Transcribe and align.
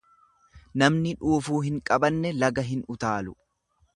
Namni 0.83 1.11
dhuufuu 1.19 1.59
hin 1.67 1.77
qabanne 1.91 2.33
laga 2.45 2.65
hin 2.71 2.83
utaalu. 2.97 3.37